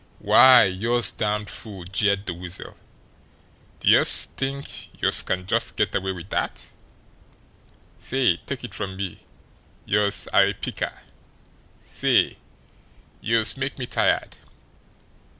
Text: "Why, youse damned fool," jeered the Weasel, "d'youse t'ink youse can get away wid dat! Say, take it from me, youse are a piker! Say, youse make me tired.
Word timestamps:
"Why, 0.17 0.63
youse 0.63 1.11
damned 1.11 1.47
fool," 1.51 1.83
jeered 1.83 2.25
the 2.25 2.33
Weasel, 2.33 2.75
"d'youse 3.81 4.25
t'ink 4.35 4.99
youse 4.99 5.21
can 5.21 5.45
get 5.45 5.93
away 5.93 6.11
wid 6.11 6.29
dat! 6.29 6.71
Say, 7.99 8.37
take 8.37 8.63
it 8.63 8.73
from 8.73 8.95
me, 8.97 9.19
youse 9.85 10.25
are 10.29 10.47
a 10.47 10.53
piker! 10.53 11.03
Say, 11.83 12.37
youse 13.21 13.55
make 13.55 13.77
me 13.77 13.85
tired. 13.85 14.37